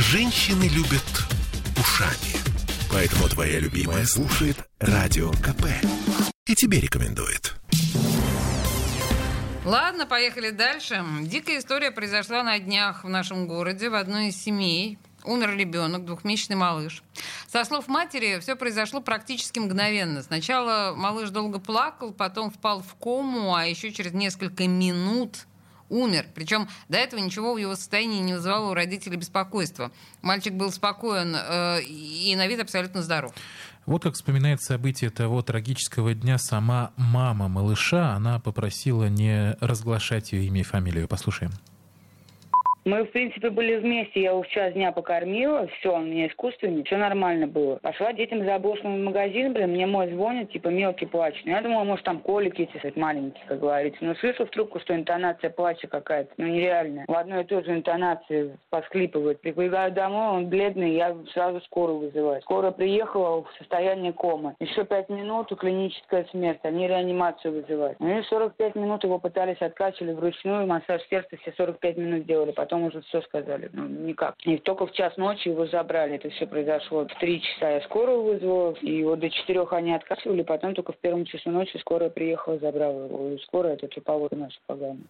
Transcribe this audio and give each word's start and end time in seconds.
Женщины 0.00 0.68
любят 0.68 1.02
ушами. 1.76 2.36
Поэтому 2.88 3.28
твоя 3.28 3.58
любимая 3.58 4.04
слушает 4.04 4.56
Радио 4.78 5.32
КП. 5.32 5.64
И 6.46 6.54
тебе 6.54 6.78
рекомендует. 6.78 7.56
Ладно, 9.64 10.06
поехали 10.06 10.50
дальше. 10.50 11.04
Дикая 11.22 11.58
история 11.58 11.90
произошла 11.90 12.44
на 12.44 12.60
днях 12.60 13.02
в 13.02 13.08
нашем 13.08 13.48
городе, 13.48 13.90
в 13.90 13.96
одной 13.96 14.28
из 14.28 14.40
семей. 14.40 14.98
Умер 15.24 15.56
ребенок, 15.56 16.04
двухмесячный 16.04 16.54
малыш. 16.54 17.02
Со 17.52 17.64
слов 17.64 17.88
матери, 17.88 18.38
все 18.38 18.54
произошло 18.54 19.00
практически 19.00 19.58
мгновенно. 19.58 20.22
Сначала 20.22 20.94
малыш 20.94 21.30
долго 21.30 21.58
плакал, 21.58 22.12
потом 22.12 22.52
впал 22.52 22.82
в 22.82 22.94
кому, 22.94 23.52
а 23.52 23.66
еще 23.66 23.90
через 23.90 24.12
несколько 24.12 24.68
минут 24.68 25.48
умер. 25.88 26.26
Причем 26.34 26.68
до 26.88 26.98
этого 26.98 27.20
ничего 27.20 27.54
в 27.54 27.58
его 27.58 27.74
состоянии 27.74 28.20
не 28.20 28.34
вызывало 28.34 28.70
у 28.70 28.74
родителей 28.74 29.16
беспокойства. 29.16 29.90
Мальчик 30.22 30.54
был 30.54 30.70
спокоен 30.70 31.34
э, 31.34 31.82
и 31.82 32.34
на 32.36 32.46
вид 32.46 32.60
абсолютно 32.60 33.02
здоров. 33.02 33.32
Вот 33.86 34.02
как 34.02 34.14
вспоминает 34.14 34.60
события 34.60 35.08
того 35.08 35.40
трагического 35.40 36.12
дня 36.14 36.36
сама 36.36 36.92
мама 36.96 37.48
малыша. 37.48 38.12
Она 38.12 38.38
попросила 38.38 39.08
не 39.08 39.56
разглашать 39.60 40.32
ее 40.32 40.46
имя 40.46 40.60
и 40.60 40.64
фамилию. 40.64 41.08
Послушаем. 41.08 41.52
Мы, 42.88 43.04
в 43.04 43.10
принципе, 43.10 43.50
были 43.50 43.76
вместе. 43.76 44.22
Я 44.22 44.30
его 44.30 44.42
час 44.44 44.72
дня 44.72 44.92
покормила. 44.92 45.66
Все, 45.78 45.92
он 45.92 46.10
меня 46.10 46.26
искусственный. 46.28 46.84
Все 46.84 46.96
нормально 46.96 47.46
было. 47.46 47.76
Пошла 47.82 48.14
детям 48.14 48.42
за 48.42 48.54
обошлым 48.54 49.02
в 49.02 49.04
магазин, 49.04 49.52
блин, 49.52 49.72
мне 49.72 49.86
мой 49.86 50.08
звонит, 50.10 50.50
типа, 50.52 50.68
мелкий 50.68 51.04
плач. 51.04 51.34
Ну, 51.44 51.50
я 51.52 51.60
думала, 51.60 51.84
может, 51.84 52.06
там 52.06 52.20
колики 52.20 52.62
эти, 52.62 52.98
маленькие, 52.98 53.44
как 53.46 53.60
говорится. 53.60 54.02
Но 54.02 54.14
слышу 54.14 54.46
в 54.46 54.50
трубку, 54.50 54.80
что 54.80 54.96
интонация 54.96 55.50
плача 55.50 55.86
какая-то. 55.86 56.32
Ну, 56.38 56.46
нереальная. 56.46 57.04
В 57.06 57.12
одной 57.12 57.42
и 57.42 57.46
той 57.46 57.62
же 57.62 57.72
интонации 57.74 58.56
посклипывает. 58.70 59.42
Прибегаю 59.42 59.92
домой, 59.92 60.38
он 60.38 60.48
бледный, 60.48 60.94
я 60.94 61.14
сразу 61.34 61.60
скорую 61.66 61.98
вызываю. 61.98 62.40
Скорая 62.40 62.72
приехала 62.72 63.42
в 63.42 63.52
состоянии 63.58 64.12
комы. 64.12 64.54
Еще 64.60 64.86
пять 64.86 65.10
минут, 65.10 65.54
клиническая 65.58 66.24
смерть. 66.30 66.60
Они 66.62 66.88
реанимацию 66.88 67.52
вызывают. 67.52 68.00
Ну 68.00 68.18
и 68.18 68.22
45 68.22 68.76
минут 68.76 69.04
его 69.04 69.18
пытались 69.18 69.60
откачивали 69.60 70.14
вручную. 70.14 70.66
Массаж 70.66 71.02
сердца 71.10 71.36
все 71.42 71.52
45 71.52 71.98
минут 71.98 72.24
делали. 72.24 72.52
Потом 72.52 72.77
потом 72.78 72.84
уже 72.84 73.02
все 73.08 73.22
сказали. 73.22 73.70
Ну, 73.72 73.86
никак. 73.86 74.34
И 74.44 74.58
только 74.58 74.86
в 74.86 74.92
час 74.92 75.16
ночи 75.16 75.48
его 75.48 75.66
забрали. 75.66 76.16
Это 76.16 76.30
все 76.30 76.46
произошло. 76.46 77.06
В 77.06 77.18
три 77.18 77.40
часа 77.42 77.70
я 77.70 77.80
скорую 77.82 78.22
вызвала, 78.22 78.72
и 78.82 79.02
вот 79.04 79.20
до 79.20 79.30
четырех 79.30 79.72
они 79.72 79.94
откачивали, 79.94 80.42
потом 80.42 80.74
только 80.74 80.92
в 80.92 80.98
первом 80.98 81.24
часу 81.24 81.50
ночи 81.50 81.76
скорая 81.78 82.10
приехала, 82.10 82.58
забрала 82.58 83.04
его. 83.04 83.30
И 83.30 83.38
скорая 83.42 83.74
это 83.74 83.88
типовой 83.88 84.28
наша 84.32 84.58
программа. 84.66 85.00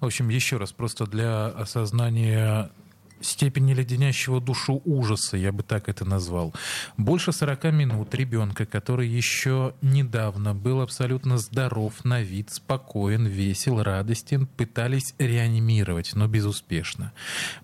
В 0.00 0.06
общем, 0.06 0.28
еще 0.28 0.56
раз, 0.56 0.72
просто 0.72 1.06
для 1.06 1.46
осознания 1.46 2.70
степени 3.24 3.74
леденящего 3.74 4.40
душу 4.40 4.82
ужаса, 4.84 5.36
я 5.36 5.52
бы 5.52 5.62
так 5.62 5.88
это 5.88 6.04
назвал. 6.04 6.54
Больше 6.96 7.32
40 7.32 7.64
минут 7.72 8.14
ребенка, 8.14 8.66
который 8.66 9.08
еще 9.08 9.74
недавно 9.82 10.54
был 10.54 10.80
абсолютно 10.80 11.38
здоров 11.38 12.04
на 12.04 12.22
вид, 12.22 12.50
спокоен, 12.50 13.26
весел, 13.26 13.82
радостен, 13.82 14.46
пытались 14.46 15.14
реанимировать, 15.18 16.14
но 16.14 16.26
безуспешно. 16.26 17.12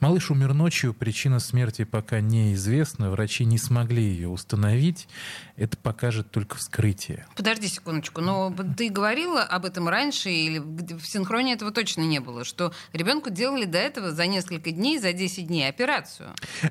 Малыш 0.00 0.30
умер 0.30 0.54
ночью, 0.54 0.94
причина 0.94 1.40
смерти 1.40 1.84
пока 1.84 2.20
неизвестна, 2.20 3.10
врачи 3.10 3.44
не 3.44 3.58
смогли 3.58 4.02
ее 4.02 4.28
установить, 4.28 5.08
это 5.56 5.76
покажет 5.76 6.30
только 6.30 6.56
вскрытие. 6.56 7.26
Подожди 7.36 7.68
секундочку, 7.68 8.20
но 8.20 8.54
ты 8.76 8.88
говорила 8.88 9.42
об 9.42 9.66
этом 9.66 9.88
раньше, 9.88 10.30
или 10.30 10.58
в 10.58 11.04
синхроне 11.04 11.52
этого 11.52 11.70
точно 11.70 12.02
не 12.02 12.20
было, 12.20 12.44
что 12.44 12.72
ребенку 12.92 13.30
делали 13.30 13.66
до 13.66 13.78
этого 13.78 14.12
за 14.12 14.26
несколько 14.26 14.70
дней, 14.70 14.98
за 14.98 15.12
10 15.12 15.49
дней 15.50 15.68
операцию. 15.68 16.30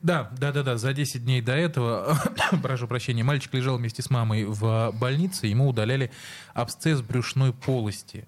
Да, 0.00 0.30
да, 0.38 0.52
да, 0.52 0.62
да. 0.62 0.78
За 0.78 0.92
10 0.92 1.24
дней 1.24 1.42
до 1.42 1.52
этого, 1.52 2.18
прошу 2.62 2.86
прощения, 2.86 3.24
мальчик 3.24 3.52
лежал 3.52 3.76
вместе 3.76 4.00
с 4.00 4.10
мамой 4.10 4.44
в 4.44 4.92
больнице, 4.92 5.48
ему 5.48 5.68
удаляли 5.68 6.10
абсцесс 6.54 7.02
брюшной 7.02 7.52
полости. 7.52 8.26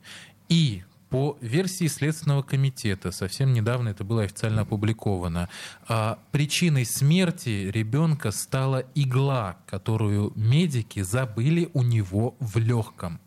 И 0.48 0.82
по 1.10 1.38
версии 1.40 1.86
Следственного 1.86 2.42
комитета, 2.42 3.12
совсем 3.12 3.52
недавно 3.52 3.90
это 3.90 4.02
было 4.02 4.22
официально 4.22 4.62
опубликовано, 4.62 5.48
а, 5.86 6.18
причиной 6.32 6.86
смерти 6.86 7.70
ребенка 7.72 8.30
стала 8.32 8.84
игла, 8.94 9.58
которую 9.66 10.32
медики 10.34 11.02
забыли 11.02 11.70
у 11.74 11.82
него 11.82 12.34
в 12.40 12.56
легком 12.56 13.20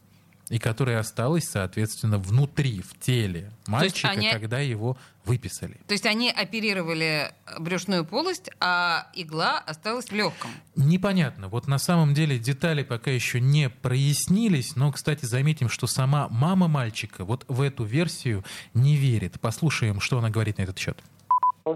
и 0.49 0.59
которая 0.59 0.99
осталась, 0.99 1.45
соответственно, 1.45 2.17
внутри, 2.19 2.81
в 2.81 2.99
теле 2.99 3.51
мальчика, 3.67 4.09
они... 4.09 4.29
когда 4.31 4.59
его 4.59 4.97
выписали. 5.25 5.79
То 5.87 5.93
есть 5.93 6.05
они 6.05 6.29
оперировали 6.29 7.31
брюшную 7.59 8.05
полость, 8.05 8.51
а 8.59 9.07
игла 9.15 9.57
осталась 9.59 10.05
в 10.05 10.11
легком? 10.11 10.51
Непонятно. 10.75 11.47
Вот 11.47 11.67
на 11.67 11.79
самом 11.79 12.13
деле 12.13 12.37
детали 12.37 12.83
пока 12.83 13.09
еще 13.09 13.41
не 13.41 13.69
прояснились, 13.69 14.75
но, 14.75 14.91
кстати, 14.91 15.25
заметим, 15.25 15.67
что 15.67 15.87
сама 15.87 16.27
мама 16.29 16.67
мальчика 16.67 17.25
вот 17.25 17.45
в 17.47 17.61
эту 17.61 17.83
версию 17.83 18.43
не 18.75 18.95
верит. 18.95 19.39
Послушаем, 19.39 19.99
что 19.99 20.19
она 20.19 20.29
говорит 20.29 20.59
на 20.59 20.63
этот 20.63 20.77
счет 20.77 21.01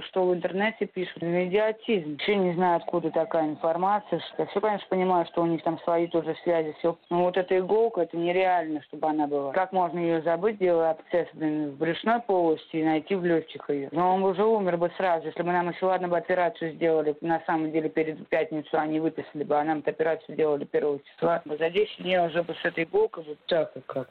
что 0.09 0.27
в 0.27 0.33
интернете 0.35 0.85
пишут, 0.85 1.23
медиатизм. 1.23 2.11
Вообще 2.11 2.35
не 2.35 2.53
знаю, 2.53 2.77
откуда 2.77 3.09
такая 3.09 3.49
информация. 3.49 4.21
Я 4.37 4.45
все, 4.45 4.61
конечно, 4.61 4.85
понимаю, 4.87 5.25
что 5.25 5.41
у 5.41 5.47
них 5.47 5.63
там 5.63 5.79
свои 5.79 6.07
тоже 6.07 6.35
связи, 6.43 6.75
все. 6.77 6.95
Но 7.09 7.23
вот 7.23 7.37
эта 7.37 7.57
иголка, 7.57 8.01
это 8.01 8.15
нереально, 8.15 8.83
чтобы 8.83 9.07
она 9.07 9.25
была. 9.25 9.51
Как 9.51 9.71
можно 9.71 9.97
ее 9.97 10.21
забыть, 10.21 10.59
делая 10.59 10.91
абсцесс 10.91 11.27
в 11.33 11.77
брюшной 11.77 12.21
полости 12.21 12.75
и 12.75 12.83
найти 12.83 13.15
в 13.15 13.25
легких 13.25 13.67
ее? 13.69 13.89
Но 13.91 14.13
он 14.13 14.23
уже 14.23 14.43
умер 14.43 14.77
бы 14.77 14.91
сразу, 14.95 15.25
если 15.25 15.41
бы 15.41 15.51
нам 15.51 15.69
еще, 15.69 15.87
ладно, 15.87 16.07
бы 16.07 16.17
операцию 16.17 16.73
сделали, 16.73 17.15
на 17.21 17.41
самом 17.47 17.71
деле, 17.71 17.89
перед 17.89 18.27
пятницу 18.27 18.69
они 18.77 18.99
выписали 18.99 19.43
бы, 19.43 19.59
а 19.59 19.63
нам 19.63 19.79
эту 19.79 19.89
операцию 19.89 20.37
делали 20.37 20.65
первого 20.65 20.99
числа. 20.99 21.41
За 21.45 21.69
10 21.69 22.03
дней 22.03 22.19
уже 22.19 22.43
бы 22.43 22.53
с 22.53 22.63
этой 22.63 22.83
иголкой 22.83 23.23
вот 23.27 23.39
так 23.47 23.71
вот 23.73 23.83
как. 23.87 24.09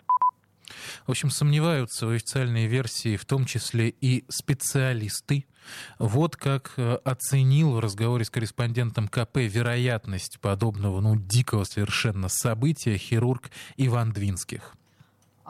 В 1.06 1.10
общем, 1.10 1.30
сомневаются 1.30 2.06
в 2.06 2.10
официальной 2.10 2.66
версии, 2.66 3.16
в 3.16 3.24
том 3.24 3.44
числе 3.44 3.88
и 3.88 4.24
специалисты. 4.28 5.46
Вот 5.98 6.36
как 6.36 6.72
э, 6.76 6.98
оценил 7.04 7.72
в 7.72 7.80
разговоре 7.80 8.24
с 8.24 8.30
корреспондентом 8.30 9.08
КП 9.08 9.36
вероятность 9.36 10.40
подобного, 10.40 11.00
ну, 11.00 11.16
дикого 11.16 11.64
совершенно 11.64 12.28
события 12.28 12.96
хирург 12.96 13.50
Иван 13.76 14.12
Двинских. 14.12 14.74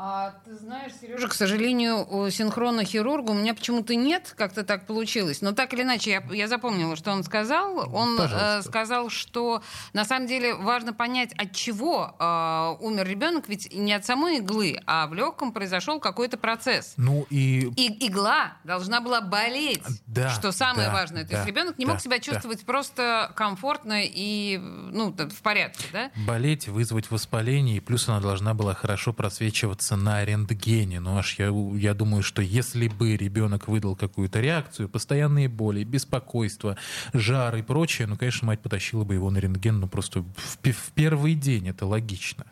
А 0.00 0.34
ты 0.44 0.54
знаешь, 0.54 0.92
Сережа, 1.00 1.26
к 1.26 1.34
сожалению, 1.34 2.06
синхронно 2.31 2.84
хирурга 2.84 3.32
у 3.32 3.34
меня 3.34 3.53
почему-то 3.53 3.97
нет, 3.97 4.32
как-то 4.36 4.62
так 4.62 4.86
получилось. 4.86 5.42
Но 5.42 5.50
так 5.50 5.75
или 5.75 5.82
иначе, 5.82 6.10
я, 6.12 6.22
я 6.32 6.47
запомнила, 6.47 6.94
что 6.94 7.10
он 7.10 7.25
сказал. 7.25 7.92
Он 7.92 8.16
э, 8.16 8.62
сказал, 8.62 9.10
что 9.10 9.60
на 9.94 10.04
самом 10.04 10.28
деле 10.28 10.54
важно 10.54 10.92
понять, 10.92 11.32
от 11.32 11.50
чего 11.50 12.14
э, 12.16 12.76
умер 12.78 13.09
ребенок, 13.09 13.48
ведь 13.48 13.75
не 13.75 13.92
от 13.92 14.04
самой 14.04 14.36
иглы, 14.36 14.81
а 14.86 15.09
в 15.09 15.14
легком 15.14 15.50
произошел 15.50 15.98
какой-то 15.98 16.36
процесс. 16.36 16.94
Ну 16.97 17.26
и... 17.28 17.69
и 17.75 18.06
игла 18.06 18.53
должна 18.62 19.00
была 19.00 19.20
болеть, 19.20 19.82
да, 20.06 20.30
что 20.30 20.53
самое 20.53 20.91
да, 20.91 20.94
важное. 20.94 21.25
То 21.25 21.30
да, 21.30 21.36
есть 21.38 21.48
ребенок 21.48 21.76
не 21.76 21.86
да, 21.86 21.94
мог 21.94 22.00
себя 22.00 22.20
чувствовать 22.20 22.60
да. 22.60 22.66
просто 22.66 23.32
комфортно 23.34 24.03
и 24.04 24.59
ну, 24.59 25.10
в 25.10 25.42
порядке, 25.42 25.86
да? 25.92 26.12
Болеть, 26.25 26.69
вызвать 26.69 27.10
воспаление, 27.10 27.78
и 27.78 27.80
плюс 27.80 28.09
она 28.09 28.20
должна 28.20 28.54
была 28.54 28.75
хорошо 28.75 29.12
просвечиваться 29.12 29.88
находится 29.88 29.97
на 29.97 30.25
рентгене. 30.25 31.00
Ну 31.00 31.16
аж 31.16 31.38
я, 31.38 31.53
я 31.76 31.94
думаю, 31.94 32.22
что 32.22 32.43
если 32.43 32.88
бы 32.88 33.16
ребенок 33.16 33.69
выдал 33.69 33.97
какую-то 33.97 34.41
реакцию, 34.41 34.88
постоянные 34.88 35.49
боли, 35.49 35.84
беспокойство, 35.84 36.76
жар 37.12 37.56
и 37.56 37.62
прочее, 37.62 38.06
ну, 38.06 38.16
конечно, 38.16 38.47
мать 38.47 38.60
потащила 38.60 39.04
бы 39.04 39.15
его 39.15 39.31
на 39.31 39.38
рентген, 39.38 39.81
ну, 39.81 39.88
просто 39.88 40.21
в, 40.21 40.59
в 40.62 40.93
первый 40.94 41.34
день, 41.34 41.69
это 41.69 41.87
логично. 41.87 42.44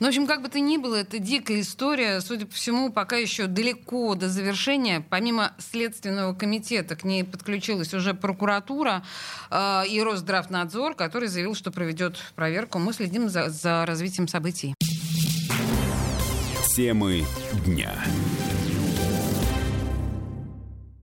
Ну, 0.00 0.06
в 0.06 0.08
общем, 0.08 0.26
как 0.26 0.42
бы 0.42 0.48
то 0.48 0.60
ни 0.60 0.76
было, 0.76 0.96
это 0.96 1.18
дикая 1.18 1.60
история. 1.60 2.20
Судя 2.20 2.46
по 2.46 2.54
всему, 2.54 2.92
пока 2.92 3.16
еще 3.16 3.46
далеко 3.46 4.14
до 4.14 4.28
завершения. 4.28 5.04
Помимо 5.08 5.52
Следственного 5.58 6.34
комитета 6.34 6.96
к 6.96 7.04
ней 7.04 7.24
подключилась 7.24 7.94
уже 7.94 8.14
прокуратура 8.14 9.02
э, 9.50 9.82
и 9.88 10.02
Росздравнадзор, 10.02 10.94
который 10.94 11.28
заявил, 11.28 11.54
что 11.54 11.70
проведет 11.70 12.18
проверку. 12.34 12.78
Мы 12.78 12.92
следим 12.92 13.28
за, 13.28 13.50
за 13.50 13.84
развитием 13.86 14.28
событий. 14.28 14.74
Темы 16.74 17.26
дня. 17.66 18.02